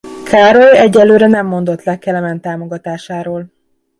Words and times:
Károly 0.23 0.77
egyelőre 0.77 1.27
nem 1.27 1.45
mondott 1.45 1.83
le 1.83 1.97
Kelemen 1.99 2.41
támogatásáról. 2.41 3.51